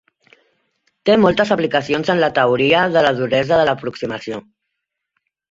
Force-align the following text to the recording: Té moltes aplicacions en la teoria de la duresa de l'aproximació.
Té 1.09 1.17
moltes 1.25 1.51
aplicacions 1.55 2.09
en 2.13 2.21
la 2.23 2.31
teoria 2.39 2.81
de 2.97 3.05
la 3.09 3.13
duresa 3.21 3.61
de 3.61 3.69
l'aproximació. 3.71 4.43